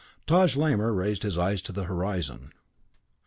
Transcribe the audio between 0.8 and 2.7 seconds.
raised his eyes to the horizon.